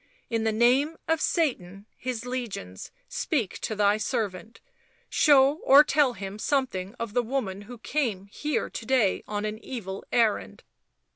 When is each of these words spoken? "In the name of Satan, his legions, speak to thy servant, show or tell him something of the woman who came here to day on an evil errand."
"In 0.35 0.45
the 0.45 0.51
name 0.51 0.97
of 1.07 1.21
Satan, 1.21 1.85
his 1.95 2.25
legions, 2.25 2.89
speak 3.07 3.59
to 3.59 3.75
thy 3.75 3.97
servant, 3.97 4.59
show 5.11 5.57
or 5.57 5.83
tell 5.83 6.13
him 6.13 6.39
something 6.39 6.95
of 6.95 7.13
the 7.13 7.21
woman 7.21 7.61
who 7.69 7.77
came 7.77 8.25
here 8.25 8.67
to 8.67 8.85
day 8.87 9.23
on 9.27 9.45
an 9.45 9.63
evil 9.63 10.03
errand." 10.11 10.63